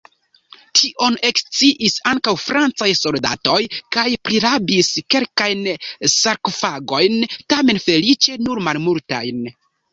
Tion 0.77 1.17
eksciis 1.27 1.97
ankaŭ 2.11 2.33
francaj 2.45 2.87
soldatoj 3.01 3.59
kaj 3.97 4.07
prirabis 4.29 4.91
kelkajn 5.15 5.63
sarkofagojn, 6.17 7.23
tamen 7.57 7.85
feliĉe 7.89 8.43
nur 8.49 8.67
malmultajn. 8.71 9.49